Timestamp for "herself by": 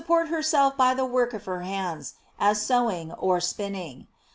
0.35-0.95